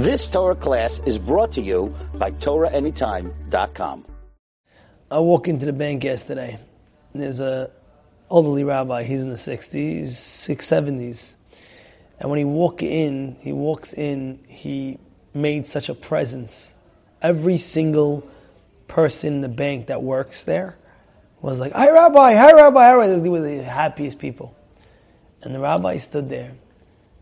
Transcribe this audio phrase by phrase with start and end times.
[0.00, 4.06] This Torah class is brought to you by TorahAnytime.com.
[5.10, 6.58] I walk into the bank yesterday.
[7.14, 7.70] There's a
[8.30, 9.02] elderly rabbi.
[9.02, 11.36] He's in the 60s, 670s.
[12.18, 14.98] And when he walk in, he walks in, he
[15.34, 16.72] made such a presence.
[17.20, 18.26] Every single
[18.88, 20.78] person in the bank that works there
[21.42, 23.06] was like, Hi, Rabbi, hi, Rabbi, hi, Rabbi.
[23.18, 24.56] They were the happiest people.
[25.42, 26.52] And the rabbi stood there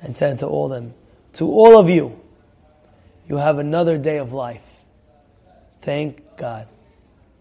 [0.00, 0.94] and said to all of them,
[1.34, 2.21] To all of you,
[3.28, 4.66] you have another day of life.
[5.82, 6.68] Thank God.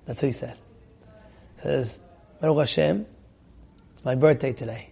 [0.06, 0.58] That's what he said.
[1.58, 2.00] He says,
[2.40, 3.06] Baruch Hashem,
[3.92, 4.90] it's my birthday today.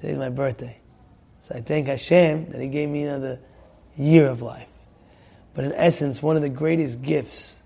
[0.00, 0.78] Today's my birthday.
[1.42, 3.40] So I thank Hashem that He gave me another
[3.96, 4.68] year of life.
[5.54, 7.60] But in essence, one of the greatest gifts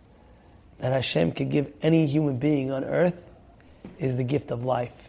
[0.78, 3.18] that Hashem could give any human being on earth
[3.98, 5.08] is the gift of life.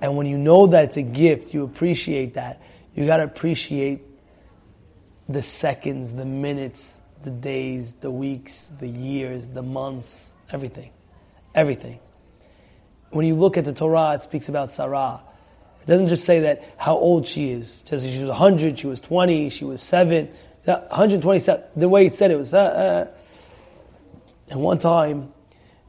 [0.00, 2.60] And when you know that it's a gift, you appreciate that.
[2.94, 4.02] You got to appreciate
[5.28, 10.90] the seconds, the minutes, the days, the weeks, the years, the months, everything.
[11.54, 12.00] Everything.
[13.10, 15.22] When you look at the Torah, it speaks about Sarah.
[15.82, 17.82] It doesn't just say that how old she is.
[17.82, 20.28] It says she was 100, she was 20, she was 7,
[20.64, 21.64] 127.
[21.76, 22.54] The way it said it was.
[22.54, 23.06] Uh, uh.
[24.50, 25.32] And one time,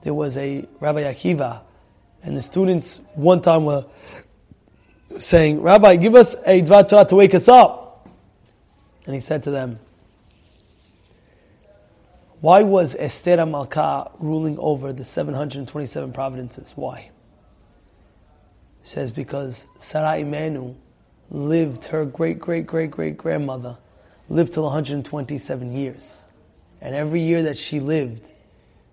[0.01, 1.61] there was a Rabbi Akiva,
[2.23, 3.85] and the students one time were
[5.17, 7.82] saying, Rabbi, give us a Dvar Torah to wake us up.
[9.05, 9.79] And he said to them,
[12.43, 16.73] why was Esther Malka ruling over the 727 provinces?
[16.75, 17.09] Why?
[18.81, 20.75] He says because Sarah Imenu
[21.29, 23.77] lived, her great great great great grandmother
[24.27, 26.25] lived till 127 years.
[26.81, 28.29] And every year that she lived,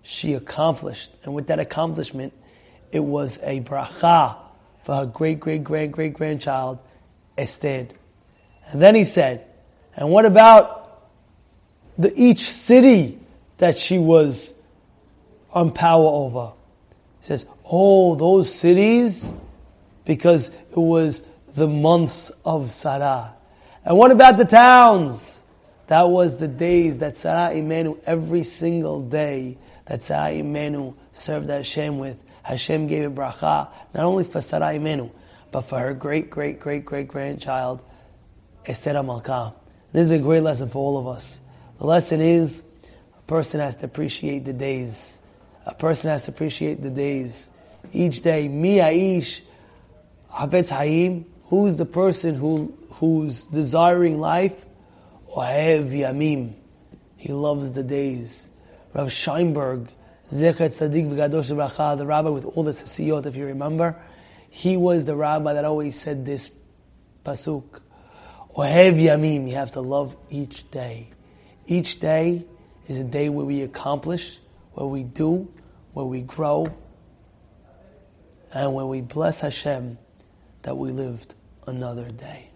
[0.01, 1.11] she accomplished.
[1.25, 2.31] And with that accomplishment,
[2.93, 4.37] it was a bracha
[4.83, 6.79] for her great great great great grandchild,
[7.37, 7.89] Esther.
[8.67, 9.45] And then he said,
[9.95, 11.09] and what about
[11.97, 13.19] the, each city
[13.57, 14.53] that she was
[15.51, 16.53] on power over?
[17.19, 19.33] He says, oh, those cities
[20.05, 23.33] because it was the months of Sarah.
[23.85, 25.41] And what about the towns?
[25.87, 31.99] That was the days that Sarah Imenu, every single day that Sarah Imenu served Hashem
[31.99, 32.17] with.
[32.43, 35.11] Hashem gave a bracha, not only for Sarah Imenu,
[35.51, 37.81] but for her great, great, great, great grandchild,
[38.65, 39.53] Esther Malka.
[39.93, 41.41] This is a great lesson for all of us.
[41.77, 42.63] The lesson is
[43.17, 45.19] a person has to appreciate the days.
[45.65, 47.49] A person has to appreciate the days.
[47.91, 49.41] Each day, mi aish,
[50.31, 54.65] Havetz Hayim, who's the person who who's desiring life?
[55.35, 56.53] Ohev Yamim.
[57.17, 58.47] He loves the days.
[58.93, 59.87] Rav Scheinberg,
[60.31, 64.01] Zecher Tzadik V'Gadosh Bracha, the rabbi with all the sasiyot, if you remember,
[64.49, 66.51] he was the rabbi that always said this
[67.25, 67.80] pasuk.
[68.55, 71.07] Ohev Yamim, you have to love each day.
[71.67, 72.43] Each day
[72.87, 74.37] is a day where we accomplish,
[74.73, 75.51] where we do,
[75.93, 76.67] where we grow,
[78.53, 79.97] and when we bless Hashem
[80.63, 81.33] that we lived
[81.65, 82.49] another day.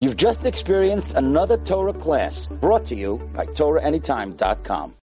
[0.00, 4.94] You've just experienced another Torah class brought to you by TorahAnytime.com.